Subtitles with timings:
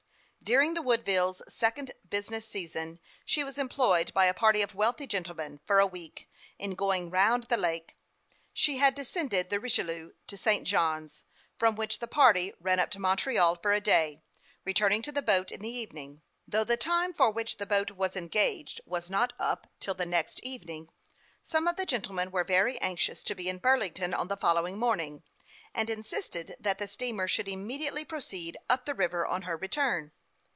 [0.43, 5.61] During the Woodville's second business season, she was employed by a party of wealthy gentlemen,
[5.63, 6.27] for a week,
[6.57, 7.95] in going round the lake.
[8.51, 10.67] She had de scended the Richelieu to St.
[10.67, 11.23] Johns,
[11.57, 14.23] from which the party ran up to Montreal for a day,
[14.65, 16.21] returning to the boat in the evening.
[16.45, 20.41] Though the time for which the boat was engaged was not up till the next
[20.41, 20.89] evening,
[21.43, 25.23] some of the gentlemen were very anxious to be in Burlington on the following morning,
[25.73, 29.43] and insisted that the steamer should immediately proceed up the river on.
[29.43, 30.11] her return.